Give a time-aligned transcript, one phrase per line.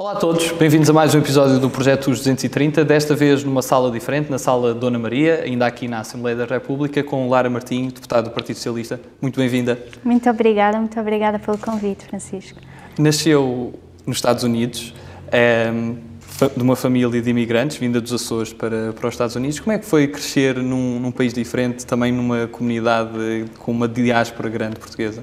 [0.00, 3.90] Olá a todos, bem-vindos a mais um episódio do Projeto 230, desta vez numa sala
[3.90, 8.22] diferente, na sala Dona Maria, ainda aqui na Assembleia da República, com Lara Martinho, deputada
[8.22, 8.98] do Partido Socialista.
[9.20, 9.78] Muito bem-vinda.
[10.02, 12.58] Muito obrigada, muito obrigada pelo convite, Francisco.
[12.98, 13.74] Nasceu
[14.06, 14.94] nos Estados Unidos,
[15.30, 19.60] é, de uma família de imigrantes, vinda dos Açores para, para os Estados Unidos.
[19.60, 24.48] Como é que foi crescer num, num país diferente, também numa comunidade com uma diáspora
[24.48, 25.22] grande portuguesa?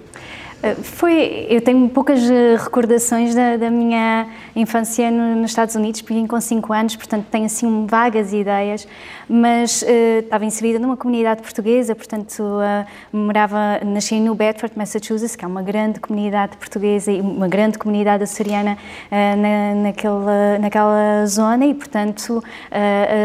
[0.64, 6.02] Eh, foi, eu tenho poucas eh, recordações da, da minha infância no, nos Estados Unidos,
[6.02, 8.88] porque vim com 5 anos, portanto tenho assim vagas ideias,
[9.30, 15.36] mas uh, estava inserida numa comunidade portuguesa, portanto uh, morava, nasci em New Bedford, Massachusetts,
[15.36, 18.78] que é uma grande comunidade portuguesa e uma grande comunidade açoriana
[19.12, 22.44] uh, na, naquela, naquela zona e, portanto,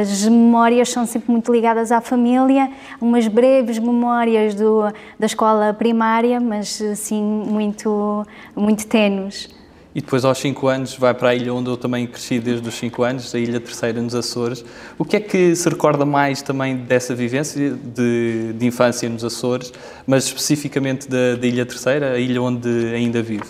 [0.00, 4.82] as memórias são sempre muito ligadas à família, umas breves memórias do,
[5.18, 9.48] da escola primária, mas assim muito, muito tenues.
[9.94, 12.74] E depois, aos 5 anos, vai para a ilha onde eu também cresci desde os
[12.74, 14.64] 5 anos, a Ilha Terceira, nos Açores.
[14.98, 19.70] O que é que se recorda mais também dessa vivência de, de infância nos Açores,
[20.06, 23.44] mas especificamente da, da Ilha Terceira, a ilha onde ainda vive?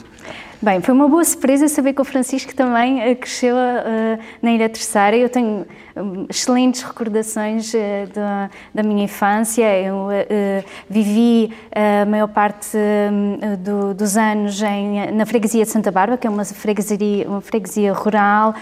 [0.63, 4.69] Bem, foi uma boa surpresa saber que o Francisco também eh, cresceu uh, na Ilha
[4.69, 5.17] Terceira.
[5.17, 5.67] Eu tenho
[6.29, 7.73] excelentes recordações
[8.15, 9.65] da, da, minha infância.
[9.79, 10.09] Eu
[10.89, 12.79] vivi a maior parte
[13.59, 17.93] do, dos anos em, na freguesia de Santa Bárbara, que é uma freguesia, uma freguesia
[17.93, 18.55] rural,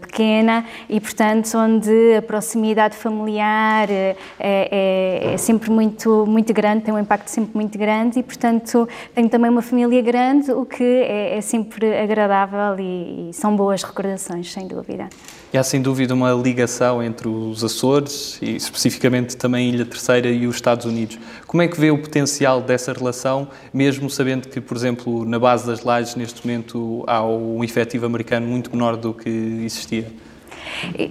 [0.00, 6.94] pequena, e portanto onde a proximidade familiar é, é, é, sempre muito, muito grande, tem
[6.94, 11.39] um impacto sempre muito grande, e portanto tenho também uma família grande, o que é,
[11.40, 15.08] é sempre agradável e, e são boas recordações, sem dúvida.
[15.52, 20.28] E há sem dúvida uma ligação entre os Açores e especificamente também a Ilha Terceira
[20.28, 21.18] e os Estados Unidos.
[21.46, 25.66] Como é que vê o potencial dessa relação, mesmo sabendo que, por exemplo, na base
[25.66, 30.06] das lajes neste momento há um efetivo americano muito menor do que existia?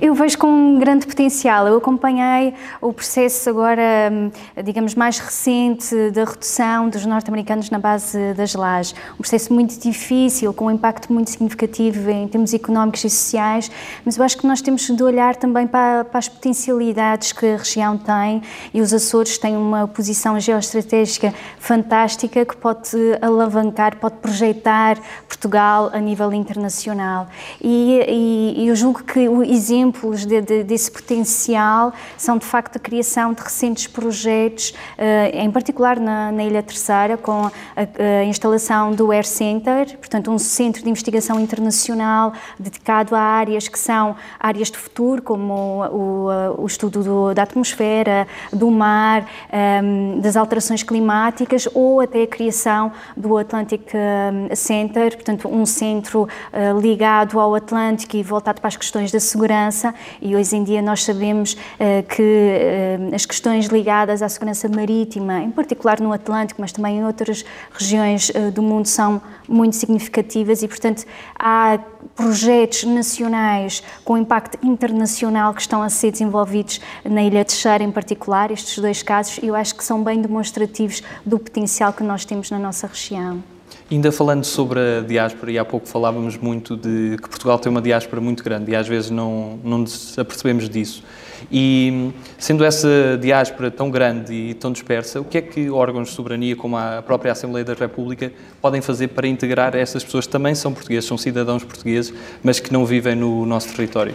[0.01, 1.67] Eu vejo com um grande potencial.
[1.67, 4.31] Eu acompanhei o processo agora, hum,
[4.63, 8.95] digamos, mais recente da redução dos norte-americanos na base das lajes.
[9.13, 13.69] Um processo muito difícil, com um impacto muito significativo em termos económicos e sociais,
[14.05, 17.57] mas eu acho que nós temos de olhar também para, para as potencialidades que a
[17.57, 18.41] região tem
[18.73, 25.99] e os Açores têm uma posição geoestratégica fantástica que pode alavancar, pode projetar Portugal a
[25.99, 27.27] nível internacional.
[27.61, 32.79] E, e eu julgo que o exemplos de, de, desse potencial são, de facto, a
[32.79, 38.91] criação de recentes projetos, uh, em particular na, na, Ilha Terceira, com a, a, instalação
[38.91, 44.69] do Air Center, portanto, um centro de investigação internacional dedicado a áreas que são áreas
[44.71, 51.67] de futuro, como o, o, estudo do, da atmosfera, do mar, ehm, das alterações climáticas,
[51.73, 58.15] ou até a criação do Atlantic ehm, Center, portanto, um centro uh, ligado ao Atlântico
[58.15, 62.21] e voltado para as questões da segurança e hoje em dia nós sabemos uh, que
[62.21, 67.45] uh, as questões ligadas à segurança marítima, em particular no Atlântico, mas também em outras
[67.71, 71.05] regiões uh, do mundo, são muito significativas e, portanto,
[71.37, 71.79] há
[72.15, 77.91] projetos nacionais com impacto internacional que estão a ser desenvolvidos na Ilha de Cheira, em
[77.91, 82.49] particular, estes dois casos, eu acho que são bem demonstrativos do potencial que nós temos
[82.51, 83.43] na nossa região.
[83.91, 87.81] Ainda falando sobre a diáspora, e há pouco falávamos muito de que Portugal tem uma
[87.81, 91.03] diáspora muito grande e às vezes não, não nos apercebemos disso.
[91.51, 96.13] E sendo essa diáspora tão grande e tão dispersa, o que é que órgãos de
[96.13, 100.53] soberania, como a própria Assembleia da República, podem fazer para integrar essas pessoas que também
[100.53, 102.13] são portugueses, são cidadãos portugueses,
[102.43, 104.13] mas que não vivem no nosso território?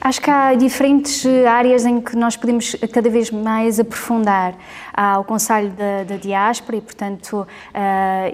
[0.00, 4.54] Acho que há diferentes áreas em que nós podemos cada vez mais aprofundar.
[4.92, 7.46] Há o Conselho da, da Diáspora e, portanto, uh,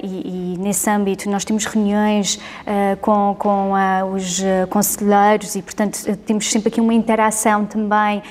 [0.02, 5.98] e, e, nesse âmbito nós temos reuniões uh, com, com uh, os conselheiros e, portanto,
[6.26, 8.22] temos sempre aqui uma interação também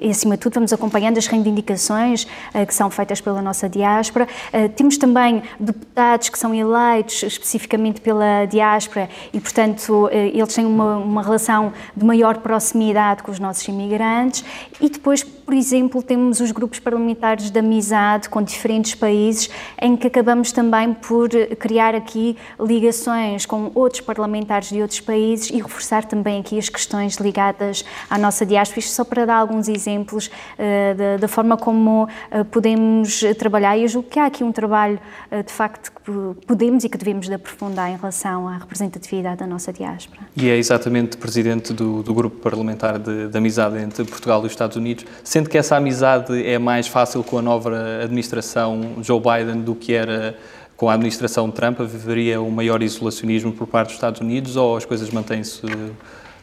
[0.00, 2.26] e acima de tudo, vamos acompanhando as reivindicações
[2.66, 4.28] que são feitas pela nossa diáspora.
[4.76, 11.22] Temos também deputados que são eleitos especificamente pela diáspora e, portanto, eles têm uma, uma
[11.22, 14.44] relação de maior proximidade com os nossos imigrantes.
[14.80, 19.50] E depois, por exemplo, temos os grupos parlamentares de amizade com diferentes países,
[19.80, 21.28] em que acabamos também por
[21.58, 27.16] criar aqui ligações com outros parlamentares de outros países e reforçar também aqui as questões
[27.16, 32.04] ligadas à nossa diáspora, isto só para dar alguns exemplos uh, da, da, forma como
[32.04, 33.76] uh, podemos trabalhar.
[33.76, 34.98] E eu julgo que há aqui um trabalho,
[35.44, 39.72] de facto, que podemos e que devemos de aprofundar em relação à representatividade da nossa
[39.72, 40.20] diáspora.
[40.36, 44.52] E é exatamente presidente do, do grupo parlamentar de, de amizade entre Portugal e os
[44.52, 47.70] Estados Unidos, sendo que essa amizade é mais fácil com a nova
[48.02, 50.36] administração Joe Biden do que era
[50.76, 54.84] com a administração Trump haveria um maior isolacionismo por parte dos Estados Unidos ou as
[54.84, 55.62] coisas mantêm-se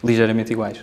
[0.04, 0.78] ligeiramente iguais?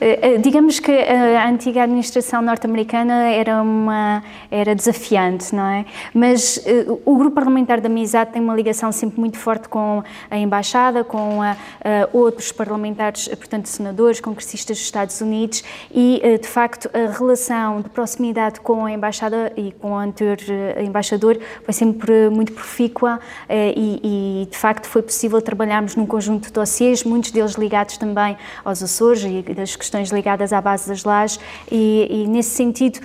[0.00, 5.84] Eh, eh, digamos que a antiga administração norte-americana era uma era desafiante, não é?
[6.14, 6.62] Mas
[7.04, 11.42] o grupo parlamentar da amizade tem uma ligação sempre muito forte com a embaixada, com
[11.42, 15.62] a, uh, outros parlamentares, portanto senadores, congressistas dos Estados Unidos
[15.92, 20.38] e de facto a relação de proximidade com a embaixada e com o anterior
[20.82, 26.52] embaixador foi sempre muito profícua e, e, de facto foi possível trabalharmos num conjunto de
[26.52, 31.40] dossiês, muitos deles ligados também aos Açores e das questões ligadas à base das lajes
[31.70, 33.00] e, e nesse sentido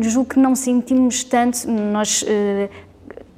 [0.00, 2.68] julgo que não sentimos tanto, nós uh,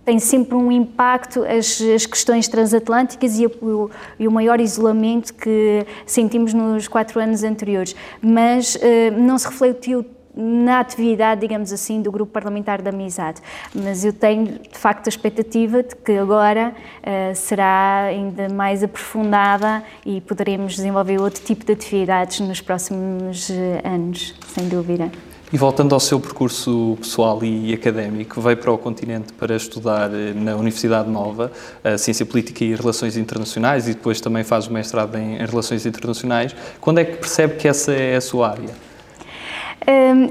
[0.04, 5.86] tem sempre um impacto as, as questões transatlânticas e, o, e, o, maior isolamento que
[6.04, 8.78] sentimos nos quatro anos anteriores, mas uh,
[9.16, 13.40] não se refletiu na atividade, digamos assim, do grupo parlamentar da amizade.
[13.74, 19.82] Mas eu tenho, de facto, a expectativa de que agora uh, será ainda mais aprofundada
[20.04, 25.10] e poderemos desenvolver outro tipo de atividades nos próximos uh, anos, sem dúvida.
[25.52, 30.32] E voltando ao seu percurso pessoal e académico, veio para o continente para estudar eh,
[30.32, 31.52] na Universidade Nova
[31.98, 36.56] Ciência Política e Relações Internacionais e depois também faz o mestrado em Relações Internacionais.
[36.80, 38.91] Quando é que percebe que essa é a sua área?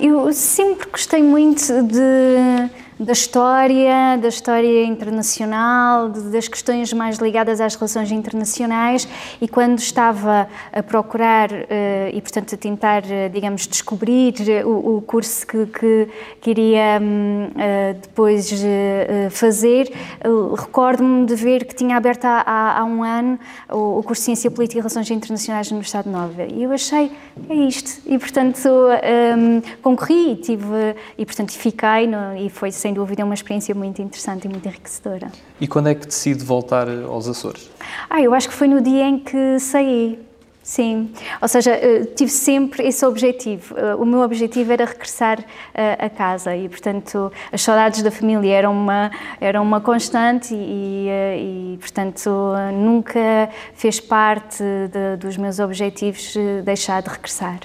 [0.01, 2.69] Eu sempre gostei muito de
[3.01, 9.07] da história, da história internacional, das questões mais ligadas às relações internacionais.
[9.42, 15.01] E quando estava a procurar eh, e, portanto, a tentar, eh, digamos, descobrir o, o
[15.01, 16.07] curso que, que,
[16.39, 18.51] que iria hum, eh, depois
[19.31, 19.92] fazer,
[20.56, 23.39] recordo-me de ver que tinha aberto há, há um ano
[23.69, 26.44] o, curso de Ciência Política e Relações Internacionais na Universidade Nova.
[26.44, 27.12] E eu achei,
[27.50, 32.91] é isto, e, portanto, um, concorri e tive, e, portanto, fiquei no, e foi sem
[32.92, 35.32] sem dúvida é uma experiência muito interessante e muito enriquecedora.
[35.60, 37.70] E quando é que decide voltar aos Açores?
[38.10, 40.20] Ah, eu acho que foi no dia em que saí.
[40.64, 41.12] Sim,
[41.42, 43.76] ou seja, eh, tive sempre esse objetivo.
[43.76, 45.44] Eh, o meu objetivo era regressar
[45.74, 49.10] eh, a casa e, portanto, as saudades da família eram uma,
[49.40, 51.08] eram uma constante e,
[51.74, 52.30] e portanto,
[52.76, 57.62] nunca fez parte de, dos meus objetivos deixar de regressar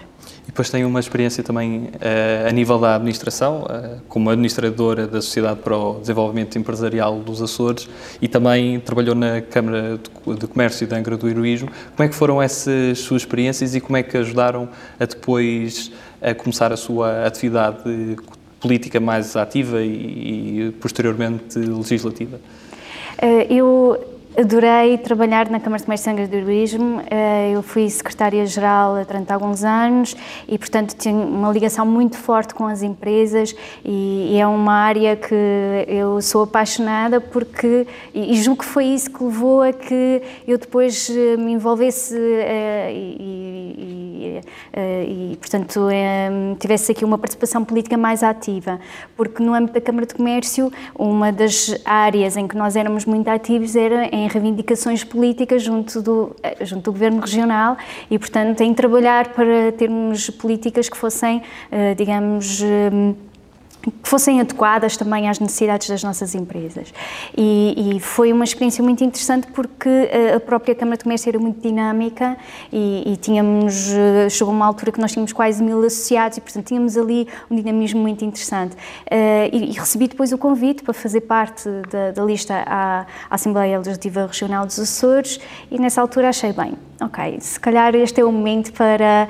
[0.56, 5.61] depois tem uma experiência também uh, a nível da administração, uh, como administradora da Sociedade
[5.61, 7.87] para o Desenvolvimento Empresarial dos Açores
[8.23, 11.69] e também trabalhou na Câmara de Comércio de Angra do Heroísmo.
[11.94, 14.67] Como é que foram essas suas experiências e como é que ajudaram
[14.99, 15.93] a depois
[16.23, 18.17] a começar a sua atividade
[18.58, 22.41] política mais ativa e, e posteriormente legislativa?
[23.23, 27.00] Uh, eu Adorei trabalhar na Câmara de Comércio e Agridorismo.
[27.10, 30.14] Eh, eu fui secretária-geral durante alguns anos
[30.46, 35.34] e, portanto, tinha uma ligação muito forte com as empresas e é uma área que
[35.88, 41.08] eu sou apaixonada porque, e julgo que foi isso que levou a que eu depois
[41.08, 44.40] eh, me envolvesse eh, e,
[44.76, 45.80] e, e portanto,
[46.58, 48.78] tivesse aqui uma participação política mais ativa.
[49.16, 53.28] Porque no âmbito da Câmara de Comércio, uma das áreas em que nós éramos muito
[53.28, 57.77] ativos era em reivindicações políticas junto do, eh, junto do Governo Regional
[58.10, 62.91] e, portanto, em trabalhar para termos políticas que fossem, eh, digamos, eh,
[63.90, 66.93] que fossem adequadas também às necessidades das nossas empresas.
[67.36, 69.88] E, e, foi uma experiência muito interessante porque
[70.34, 72.36] a própria Câmara de Comércio era muito dinâmica
[72.72, 76.66] e, e tínhamos, eh, chegou uma altura que nós tínhamos quase mil associados e, portanto,
[76.66, 78.74] tínhamos ali um dinamismo muito interessante.
[78.74, 83.06] Uh, e, e, recebi depois o convite para fazer parte da, da lista à, à
[83.31, 85.40] Assembleia Legislativa Regional dos Açores
[85.70, 89.28] e, nessa altura, achei bem, ok, se calhar este é o momento para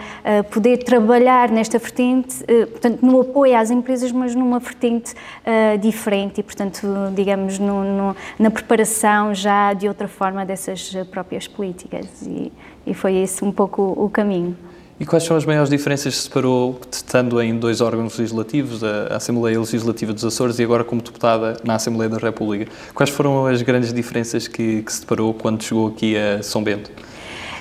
[0.50, 6.42] poder trabalhar nesta vertente, portanto, no apoio às empresas, mas numa vertente uh, diferente e,
[6.42, 12.06] portanto, digamos, no, no, na preparação já de outra forma dessas próprias políticas.
[12.22, 12.52] E,
[12.86, 14.56] e foi esse um pouco o caminho.
[14.98, 19.58] E quais são as maiores diferenças que separou, estando em dois órgãos legislativos, a Assembleia
[19.58, 22.70] Legislativa dos Açores e agora como deputada na Assembleia da República?
[22.94, 26.90] Quais foram as grandes diferenças que, que separou quando chegou aqui a São Bento?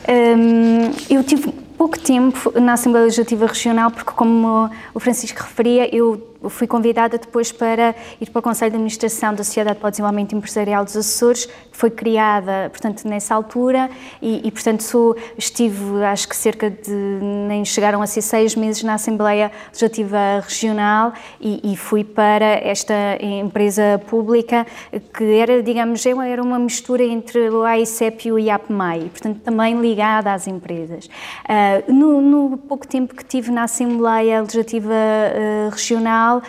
[0.08, 6.35] Um, eu tive pouco tempo na Assembleia Legislativa Regional, porque, como o Francisco referia, eu
[6.50, 10.36] fui convidada depois para ir para o Conselho de Administração da Sociedade para o Desenvolvimento
[10.36, 13.90] Empresarial dos Açores, que foi criada, portanto, nessa altura,
[14.22, 18.96] e, e portanto, estive, acho que cerca de, nem chegaram a ser seis meses na
[18.96, 24.66] Assembleia Legislativa Regional e, e fui para esta empresa pública
[25.14, 30.34] que era, digamos, era uma mistura entre o AICEP e o IAPMAI, portanto, também ligada
[30.34, 31.06] às empresas.
[31.06, 36.42] Uh, no, no pouco tempo que tive na Assembleia Legislativa uh, Regional, Nacional,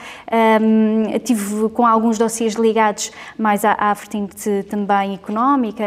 [0.63, 5.85] um, tive com alguns dossiês ligados mais à, à vertente também económica,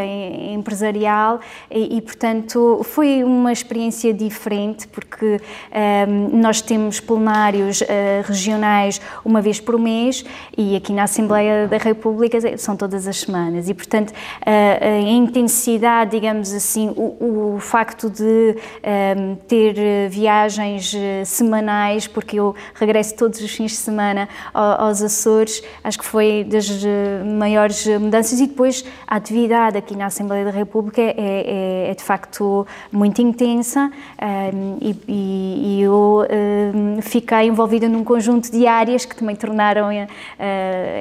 [0.51, 1.39] empresarial,
[1.69, 5.41] e, e, portanto foi uma experiência diferente, porque
[6.07, 7.85] um, nós temos plenários uh,
[8.25, 10.23] regionais uma vez por mês
[10.57, 14.13] e aqui na Assembleia da República são todas as semanas, e portanto
[14.45, 18.55] a, a intensidade, digamos assim, o, o facto de
[19.17, 25.63] um, ter viagens uh, semanais, porque eu regresso todos os fins de semana aos Açores,
[25.83, 26.85] acho que foi das uh,
[27.25, 32.03] maiores mudanças, e depois a atividade aqui na Assembleia da República é, é, é de
[32.03, 33.91] facto muito intensa.
[34.21, 36.25] Um, e, e, eu
[37.01, 40.07] fiquei envolvida num conjunto de áreas que também tornaram uh,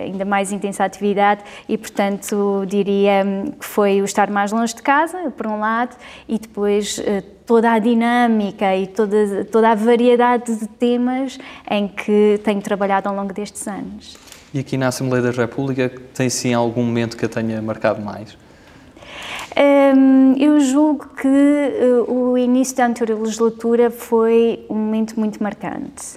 [0.05, 1.43] ainda mais intensa a atividade.
[1.69, 3.25] E, portanto, diria
[3.59, 5.97] que foi o estar mais longe de casa, por um lado,
[6.29, 11.39] e depois uh, toda a dinâmica e toda, toda a variedade de temas
[11.71, 14.19] em que tenho trabalhado ao longo destes anos.
[14.53, 18.37] E aqui na Assembleia da República tem sim algum momento que a tenha marcado mais?
[19.57, 26.17] Um, eu julgo que uh, o início da anterior legislatura foi um momento muito marcante.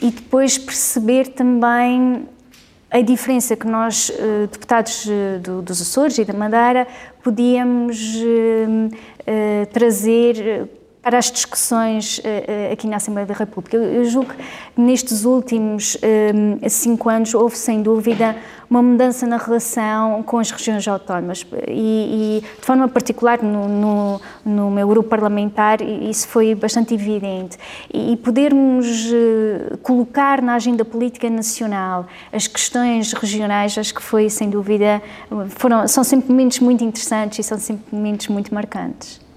[0.00, 2.28] E depois perceber também
[2.90, 6.86] a diferença que nós, uh, deputados uh, do, dos Açores e da Madeira,
[7.22, 8.16] podíamos
[9.72, 10.68] trazer
[11.02, 13.76] para as discussões uh, aqui na Assembleia da República.
[13.76, 18.36] Eu, julgo que nestes últimos uh, cinco anos houve, sem dúvida,
[18.68, 24.20] uma mudança na relação com as regiões autónomas e, e de forma particular, no, no,
[24.44, 27.58] no, meu grupo parlamentar, isso foi bastante evidente.
[27.92, 29.10] E, podermos
[29.82, 35.02] colocar na agenda política nacional as questões regionais, acho que foi, sem dúvida,
[35.48, 39.29] foram, são sempre momentos muito interessantes e são sempre momentos muito marcantes.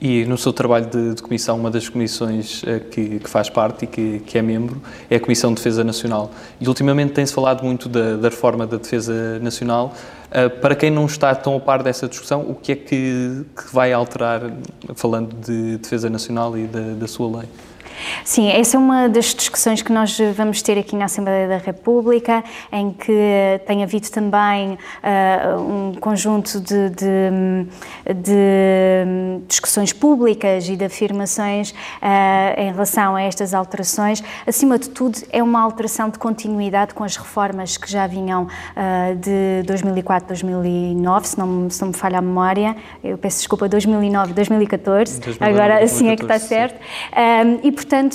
[0.00, 3.84] E no seu trabalho de, de comissão, uma das comissões uh, que, que, faz parte
[3.84, 6.30] e que, que, é membro é a Comissão de Defesa Nacional.
[6.60, 9.92] E ultimamente tem-se falado muito da, da, reforma da Defesa Nacional.
[10.28, 13.74] Uh, para quem não está tão a par dessa discussão, o que é que, que
[13.74, 14.42] vai alterar,
[14.94, 17.48] falando de Defesa Nacional e da, da sua lei?
[18.24, 22.44] Sim, essa é uma das discussões que nós vamos ter aqui na Assembleia da República,
[22.72, 23.12] em que
[23.66, 27.66] tem havido também uh, um conjunto de, de,
[28.14, 34.22] de, discussões públicas e de afirmações uh, em relação a estas alterações.
[34.46, 39.16] Acima de tudo, é uma alteração de continuidade com as reformas que já vinham uh,
[39.16, 42.76] de 2004, 2009, se não, se não me falha a memória.
[43.02, 45.20] Eu peço desculpa, 2009, 2014.
[45.20, 46.80] 2009, Agora, assim é que está certo.
[47.62, 48.07] e, portanto,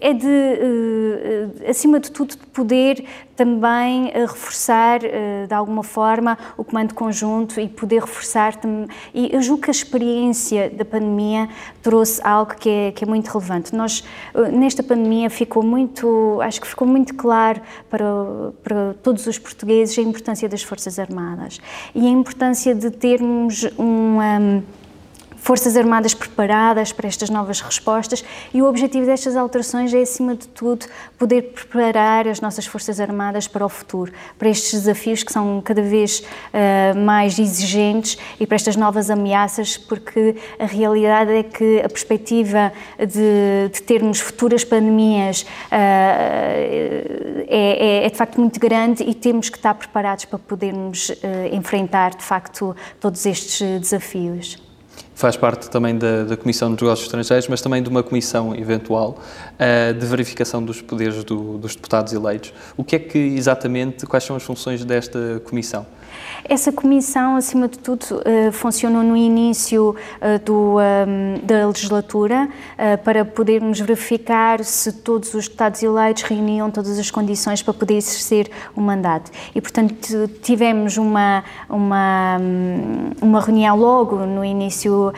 [0.00, 6.38] é de, uh, acima de tudo, de poder também uh, reforçar, uh, de alguma forma,
[6.56, 8.58] o comando conjunto e poder reforçar.
[9.14, 11.48] E eu julgo que a experiência da pandemia
[11.82, 13.74] trouxe algo que é, que é muito relevante.
[13.74, 14.04] Nós,
[14.52, 17.60] nesta pandemia, ficou muito, acho que ficou muito claro
[17.90, 18.04] para,
[18.62, 21.60] para todos os portugueses a importância das Forças Armadas
[21.94, 24.62] e a importância de termos um.
[25.46, 30.48] Forças Armadas preparadas para estas novas respostas e o objetivo destas alterações é, acima de
[30.48, 30.86] tudo,
[31.16, 35.82] poder preparar as nossas Forças Armadas para o futuro, para estes desafios que são cada
[35.82, 41.88] vez uh, mais exigentes e para estas novas ameaças, porque a realidade é que a
[41.88, 49.14] perspectiva de, de termos futuras pandemias uh, é, é, é, de facto muito grande e
[49.14, 51.14] temos que estar preparados para podermos uh,
[51.52, 54.65] enfrentar de facto todos estes desafios
[55.16, 59.18] faz parte também da, da, Comissão dos Negócios Estrangeiros, mas também de uma comissão eventual
[59.18, 62.52] uh, de verificação dos poderes do, dos deputados eleitos.
[62.76, 65.86] O que é que exatamente, quais são as funções desta comissão?
[66.48, 72.98] Essa comissão, acima de tudo, uh, funcionou no início uh, do, um, da legislatura uh,
[73.02, 78.50] para podermos verificar se todos os deputados eleitos reuniam todas as condições para poder exercer
[78.76, 79.30] o mandato.
[79.54, 85.12] E, portanto, tivemos uma, uma, hum, uma reunião logo no início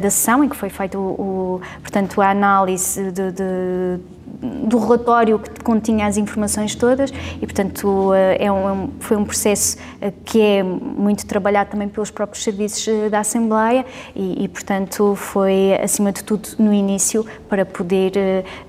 [0.00, 4.00] da sessão em que foi feita o, o, portanto, a análise de, de
[4.40, 9.76] do relatório que continha as informações todas e, portanto, eh, é um, foi um processo
[10.00, 15.14] eh, que é muito trabalhado também pelos próprios serviços eh, da Assembleia e, e portanto,
[15.16, 18.12] foi, acima de tudo, no início para poder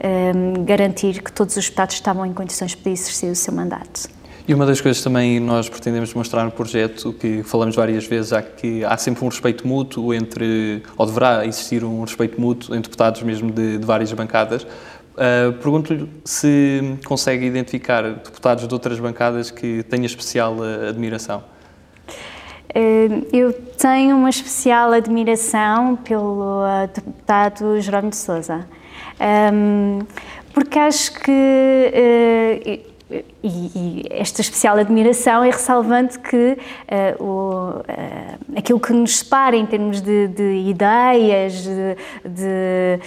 [0.04, 4.10] um, garantir que todos os deputados estavam em condições de exercer o seu mandato.
[4.50, 8.42] E uma das coisas também nós pretendemos mostrar no projeto, que falamos várias vezes, é
[8.42, 13.22] que há sempre um respeito mútuo entre, ou deverá existir um respeito mútuo entre deputados
[13.22, 14.66] mesmo de, de várias bancadas,
[15.20, 21.44] Uh, Pergunto-lhe se consegue identificar deputados de outras bancadas que tenha especial uh, admiração.
[22.70, 26.64] Uh, eu tenho uma especial admiração pelo
[26.96, 28.66] deputado Jerónimo de Sousa,
[29.54, 30.00] um,
[30.54, 36.58] porque acho que e, e, esta especial admiração é ressalvando que
[37.20, 43.00] uh, o, uh, aquilo que nos separa em termos de, de ideias, de, de,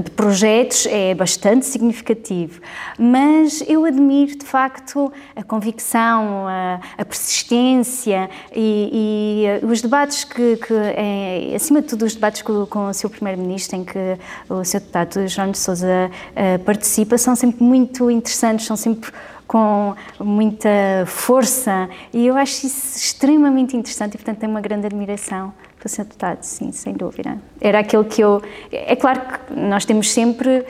[0.00, 2.60] de, projetos é bastante significativo.
[2.98, 10.56] Mas eu admiro de facto a convicção, a, a persistência e, e, os debates que,
[10.56, 14.16] que é, acima de tudo, os debates com, com o seu Primeiro-Ministro, em que
[14.48, 19.10] o seu deputado João de Sousa uh, participa, são sempre muito interessantes, são sempre
[19.46, 25.52] com muita força e eu acho isso extremamente interessante e, portanto, tenho uma grande admiração
[25.78, 26.04] pelo Sr.
[26.04, 27.38] Deputado, sim, sem dúvida.
[27.60, 28.42] Era aquele que eu.
[28.72, 30.64] É claro que nós temos sempre uh,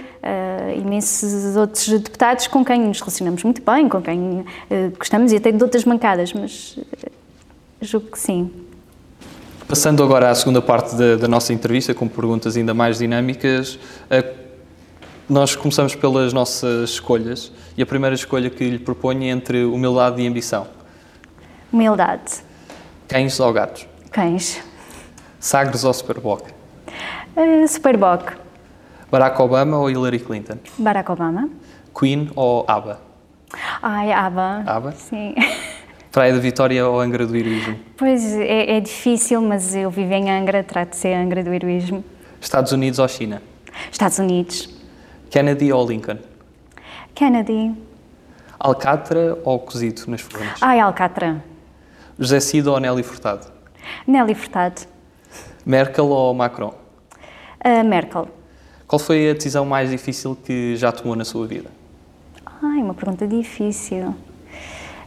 [0.77, 4.45] imensos outros deputados com quem nos relacionamos muito bem, com quem uh,
[4.99, 7.11] gostamos e até de outras bancadas, mas uh,
[7.81, 8.51] julgo que sim.
[9.69, 13.79] Passando agora à segunda parte da, da nossa entrevista, com perguntas ainda mais dinâmicas,
[15.29, 20.21] nós começamos pelas nossas escolhas e a primeira escolha que lhe proponho é entre humildade
[20.21, 20.67] e ambição.
[21.73, 22.43] Humildade.
[23.09, 23.87] Cães ou gatos?
[24.11, 24.63] Cães.
[25.41, 26.43] Sagres ou Superboc?
[27.37, 28.33] Uh, Superboc.
[29.11, 30.59] Barack Obama ou Hillary Clinton?
[30.79, 31.49] Barack Obama.
[31.99, 33.01] Queen ou ABBA?
[33.83, 34.65] Ai, ABBA.
[34.67, 34.93] ABBA?
[34.93, 35.35] Sim.
[36.13, 37.79] Praia da Vitória ou Angra do Heroísmo?
[37.97, 42.05] Pois, é, é difícil, mas eu vivo em Angra, trato de ser Angra do Heroísmo.
[42.41, 43.43] Estados Unidos ou China?
[43.91, 44.74] Estados Unidos.
[45.35, 46.19] Kennedy ou Lincoln?
[47.13, 47.75] Kennedy.
[48.57, 50.63] Alcatra ou cozido nas formas?
[50.63, 51.43] Ai, Alcatra.
[52.17, 53.49] José Cid ou Nelly Furtado?
[54.07, 54.83] Nelly Furtado.
[55.67, 56.73] Merkel ou Macron?
[57.65, 58.29] Uh, Merkel.
[58.87, 61.69] Qual foi a decisão mais difícil que já tomou na sua vida?
[62.63, 64.15] Ai, uma pergunta difícil.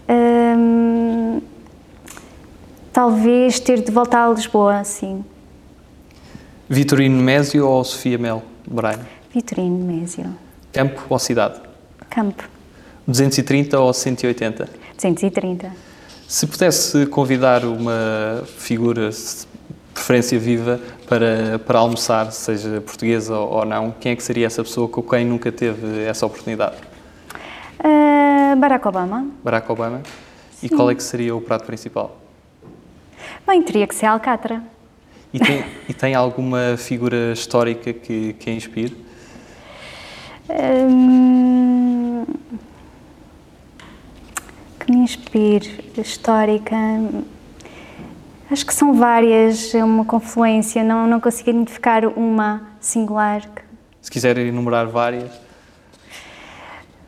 [0.10, 1.42] Hum,
[2.92, 5.24] talvez ter de voltar a Lisboa, sim.
[6.68, 9.17] Vitorino Mésio ou Sofia Mel Braine?
[9.38, 10.26] Vitorino Mésio.
[10.74, 11.62] Campo ou cidade?
[12.10, 12.44] Campo.
[13.08, 14.68] 230 ou 180?
[14.96, 15.72] 230.
[16.28, 19.48] Se pudesse convidar uma figura de
[19.94, 24.90] preferência viva para, para almoçar, seja portuguesa ou não, quem é que seria essa pessoa
[24.90, 26.78] com quem nunca teve essa oportunidade?
[27.80, 29.28] Uh, Barack Obama.
[29.44, 30.02] Barack Obama.
[30.50, 30.66] Sim.
[30.66, 32.18] E qual é que seria o prato principal?
[33.46, 34.64] Bem, teria que ser Alcatra.
[35.32, 39.07] E tem, e tem alguma figura histórica que, que a inspire?
[40.50, 42.26] Hum,
[44.80, 46.76] que me inspire, histórica.
[48.50, 53.42] Acho que são várias, é uma confluência, não, não consigo identificar uma singular.
[54.02, 55.32] Se quiser enumerar várias.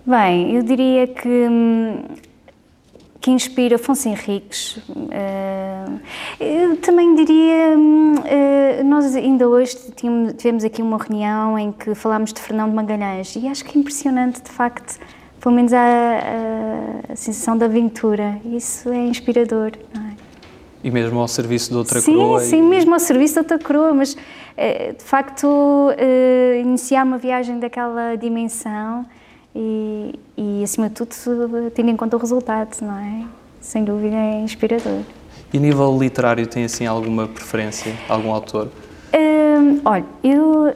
[0.06, 2.04] Bem, eu diria que hum,
[3.21, 4.80] que inspira Afonso Henriques.
[6.39, 9.78] Eh, eu também diria, hum, eh, nós ainda hoje
[10.38, 13.82] tivemos aqui uma reunião em que falámos de Fernão de Magalhães e acho que é
[13.82, 14.99] impressionante, de facto,
[15.39, 18.39] pelo menos a, a, a sensação de aventura.
[18.45, 20.13] Isso é inspirador, não é?
[20.84, 22.39] E mesmo ao serviço de outra sim, coroa?
[22.39, 22.62] Sim, sim, e...
[22.62, 24.15] mesmo ao serviço de outra coroa, mas
[24.56, 25.47] eh, de facto
[26.62, 29.06] iniciar uma viagem daquela dimensão
[29.56, 33.25] e, e, acima de tudo, tendo em conta o resultado, não é?
[33.60, 35.02] Sem dúvida é inspirador.
[35.51, 37.93] E nível literário, tem assim alguma preferência?
[38.07, 38.69] Algum autor?
[39.13, 40.73] Hum, olha, eu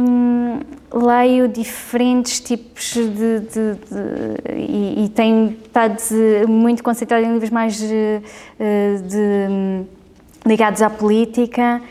[0.00, 0.60] hum,
[0.92, 3.08] leio diferentes tipos de.
[3.08, 6.00] de, de e, e, tenho estado
[6.48, 8.20] muito concentrada em livros mais de,
[9.06, 9.84] de
[10.46, 11.82] ligados à política,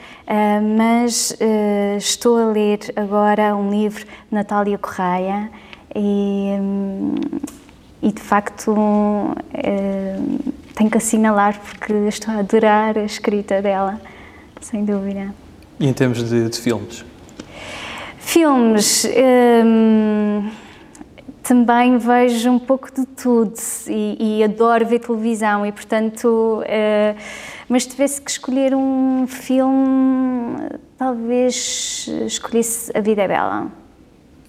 [0.78, 5.50] mas eh, estou a ler agora um livro de Natália Correia
[5.96, 6.52] e,
[8.04, 8.76] e de facto
[10.76, 14.00] tenho que assinalar porque estou a adorar a escrita dela,
[14.60, 15.34] sem dúvida.
[15.80, 17.06] E em termos de, de filmes?
[18.18, 19.08] Filmes.
[19.66, 20.50] Hum,
[21.42, 23.54] também vejo um pouco de tudo
[23.88, 27.22] e, e adoro ver televisão e, portanto, uh,
[27.68, 30.58] mas tivesse que escolher um filme,
[30.98, 33.83] talvez escolhesse A Vida é Bela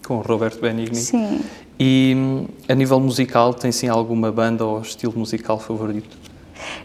[0.06, 0.96] com o Roberto Benigni.
[0.96, 1.40] Sim.
[1.78, 6.16] E a nível musical, tem sim alguma banda ou estilo musical favorito?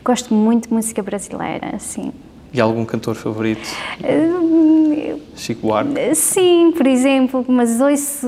[0.03, 2.12] Gosto muito de música brasileira, sim.
[2.51, 3.67] E algum cantor favorito?
[4.01, 6.15] Uh, Chico Buarque?
[6.15, 8.27] Sim, por exemplo, mas ouço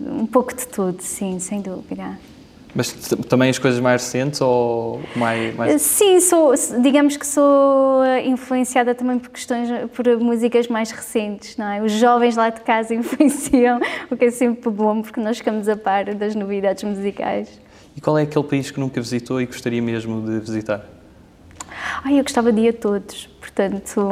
[0.00, 2.18] um pouco de tudo, sim, sem dúvida.
[2.74, 2.92] Mas
[3.28, 5.82] também as coisas mais recentes ou mais, mais...
[5.82, 11.82] Sim, sou, digamos que sou influenciada também por questões, por músicas mais recentes, não é?
[11.82, 13.80] Os jovens lá de casa influenciam,
[14.10, 17.48] o que é sempre bom, porque nós ficamos a par das novidades musicais.
[17.96, 20.84] E qual é aquele país que nunca visitou e gostaria mesmo de visitar?
[22.04, 24.08] Ai, eu gostava de ir a todos, portanto...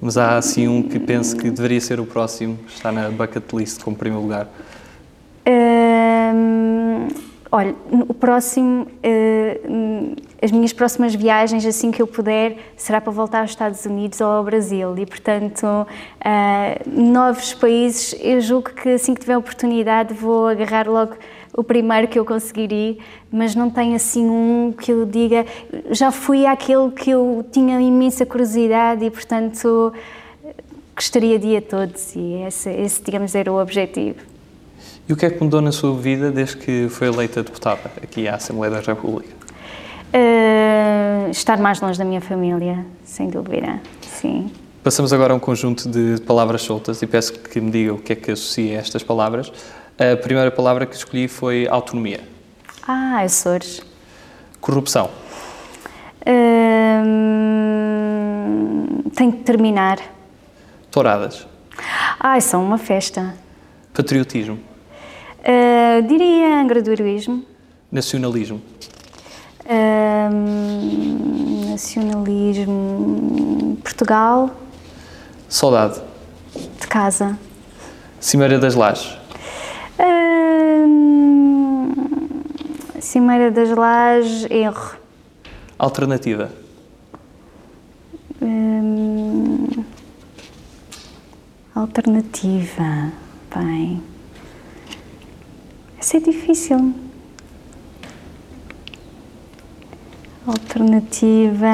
[0.00, 3.82] Mas há assim um que penso que deveria ser o próximo, está na bucket list
[3.82, 4.48] como primeiro lugar?
[5.44, 5.71] Um
[7.54, 7.74] Olha,
[8.08, 13.50] o próximo, uh, as minhas próximas viagens, assim que eu puder, será para voltar aos
[13.50, 19.20] Estados Unidos ou ao Brasil e, portanto, uh, novos países, eu julgo que assim que
[19.20, 21.14] tiver oportunidade vou agarrar logo
[21.52, 22.98] o primeiro que eu conseguir ir,
[23.30, 25.44] mas não tenho assim um que eu diga,
[25.90, 29.92] já fui àquele que eu tinha imensa curiosidade e, portanto,
[30.96, 34.31] gostaria de ir a todos e esse, esse digamos, era o objetivo.
[35.12, 38.26] E o que é que mudou na sua vida desde que foi eleita deputada aqui
[38.26, 39.28] à Assembleia da República?
[40.08, 44.50] Uh, estar mais longe da minha família, sem dúvida, sim.
[44.82, 48.14] Passamos agora a um conjunto de palavras soltas e peço que me diga o que
[48.14, 49.52] é que associa a estas palavras.
[49.98, 52.20] A primeira palavra que escolhi foi autonomia.
[52.88, 53.82] Ah, Açores.
[54.62, 55.10] Corrupção.
[56.22, 57.02] Uh,
[59.14, 59.98] tem que terminar.
[60.90, 61.46] Touradas.
[62.18, 63.34] Ai, são uma festa.
[63.92, 64.71] Patriotismo.
[65.42, 67.42] Uh, diria angradorismo.
[67.90, 68.60] Nacionalismo.
[69.66, 73.78] Uh, nacionalismo.
[73.82, 74.50] Portugal.
[75.48, 76.00] Saudade.
[76.80, 77.38] De casa.
[78.20, 79.16] Cimeira das Lajes.
[79.98, 80.82] Uh,
[83.00, 84.96] Cimeira das Lajes, erro.
[85.78, 86.50] Alternativa.
[91.92, 93.12] alternativa.
[93.54, 94.02] Bem.
[96.14, 96.92] É difícil.
[100.46, 101.68] Alternativa.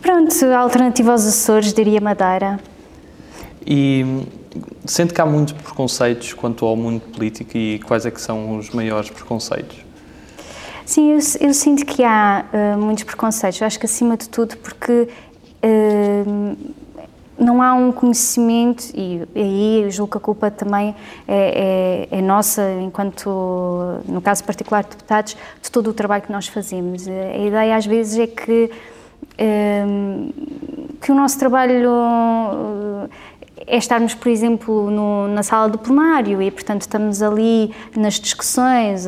[0.00, 2.58] Pronto, alternativa aos Açores, diria Madeira.
[3.64, 4.26] E
[4.84, 8.70] sente que há muitos preconceitos quanto ao mundo político e quais é que são os
[8.70, 9.78] maiores preconceitos?
[10.84, 13.60] Sim, eu, eu sinto que há uh, muitos preconceitos.
[13.60, 15.08] Eu acho que acima de tudo porque
[15.62, 16.56] uh,
[17.42, 20.94] não há um conhecimento, e aí eu julgo que a culpa também
[21.26, 23.28] é, é, é, nossa, enquanto,
[24.06, 27.06] no caso particular de deputados, de todo o trabalho que nós fazemos.
[27.08, 28.70] A ideia às vezes é que,
[29.38, 30.30] ehm,
[31.00, 31.90] que o nosso trabalho
[33.66, 39.06] é estarmos, por exemplo, no, na sala do plenário e, portanto, estamos ali nas discussões.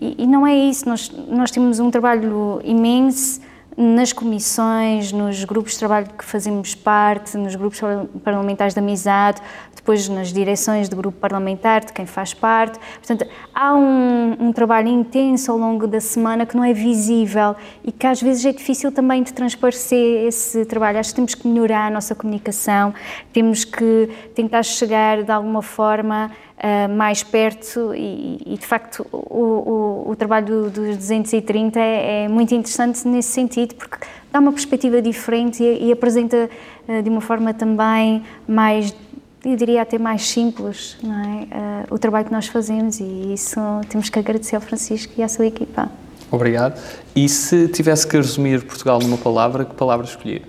[0.00, 3.40] E, e não é isso, nós, nós temos um trabalho imenso
[3.80, 7.80] nas comissões, nos grupos de trabalho que fazemos parte, nos grupos
[8.22, 9.40] parlamentares de amizade,
[9.74, 12.78] depois nas direções do grupo parlamentar, de quem faz parte.
[12.98, 17.90] Portanto, há um, um, trabalho intenso ao longo da semana que não é visível e
[17.90, 20.98] que às vezes é difícil também de transparecer esse trabalho.
[20.98, 22.92] Acho que temos que melhorar a nossa comunicação,
[23.32, 26.30] temos que tentar chegar de alguma forma
[26.60, 32.28] uh, mais perto e, e de facto o, o, o, trabalho dos 230 é, é,
[32.28, 33.98] muito interessante nesse sentido porque
[34.30, 36.48] dá uma perspectiva diferente e, e apresenta
[36.88, 38.94] uh, de uma forma também mais
[39.42, 41.88] eu diria até mais simples é?
[41.88, 45.28] uh, o trabalho que nós fazemos e isso temos que agradecer ao Francisco e à
[45.28, 45.90] sua equipa.
[46.30, 46.80] Obrigado.
[47.16, 50.42] E se tivesse que resumir Portugal numa palavra, que palavra escolher?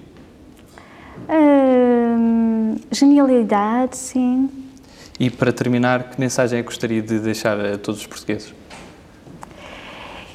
[1.27, 4.60] Uh, genialidade, sim.
[5.21, 8.55] E para terminar, que mensagem é que gostaria de deixar a todos os portugueses?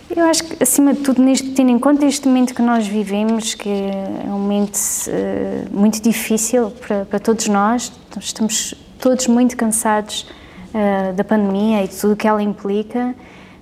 [0.09, 3.53] Eu acho que, acima de tudo, neste, tendo em conta este momento que nós vivemos,
[3.55, 10.25] que é um momento uh, muito difícil para, para, todos nós, estamos todos muito cansados
[10.73, 13.13] uh, da pandemia e de tudo o que ela implica,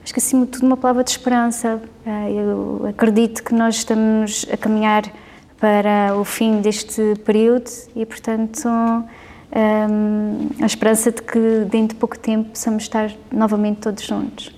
[0.02, 1.80] acho que, acima de tudo, uma palavra de esperança.
[2.04, 5.04] Uh, eu acredito que nós estamos a caminhar
[5.58, 8.68] para o fim deste período e, portanto,
[9.54, 14.52] um, a esperança de que dentro de pouco tempo possamos estar novamente todos juntos.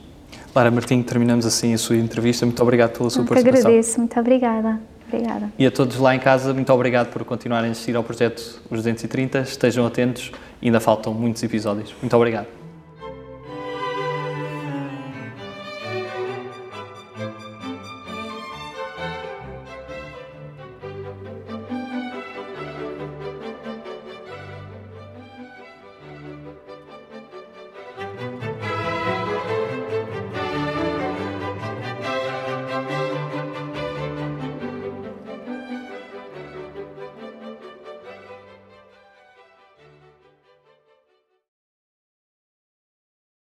[0.55, 2.47] Lara Martinho, terminamos assim a sua entrevista.
[2.47, 3.71] Muito obrigado pela sua muito participação.
[3.71, 4.81] agradeço, muito obrigada.
[5.07, 5.53] Obrigada.
[5.59, 8.79] E a todos lá em casa, muito obrigado por continuarem a assistir ao projeto Os
[8.79, 9.41] 230.
[9.41, 10.33] Estejam atentos,
[10.63, 11.95] ainda faltam muitos episódios.
[12.01, 12.56] Muito obrigado.